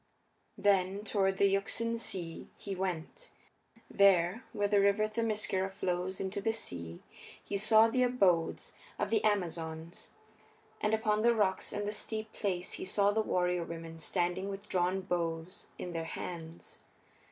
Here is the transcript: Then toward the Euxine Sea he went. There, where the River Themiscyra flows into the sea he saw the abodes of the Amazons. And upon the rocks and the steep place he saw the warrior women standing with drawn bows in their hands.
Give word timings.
Then 0.57 1.03
toward 1.03 1.37
the 1.37 1.45
Euxine 1.47 1.99
Sea 1.99 2.49
he 2.57 2.73
went. 2.73 3.29
There, 3.87 4.43
where 4.51 4.67
the 4.67 4.79
River 4.79 5.07
Themiscyra 5.07 5.69
flows 5.69 6.19
into 6.19 6.41
the 6.41 6.53
sea 6.53 7.03
he 7.43 7.55
saw 7.55 7.87
the 7.87 8.01
abodes 8.01 8.73
of 8.97 9.11
the 9.11 9.23
Amazons. 9.23 10.09
And 10.81 10.95
upon 10.95 11.21
the 11.21 11.35
rocks 11.35 11.71
and 11.71 11.85
the 11.87 11.91
steep 11.91 12.33
place 12.33 12.71
he 12.73 12.83
saw 12.85 13.11
the 13.11 13.21
warrior 13.21 13.63
women 13.63 13.99
standing 13.99 14.49
with 14.49 14.67
drawn 14.67 15.01
bows 15.01 15.67
in 15.77 15.93
their 15.93 16.05
hands. 16.05 16.79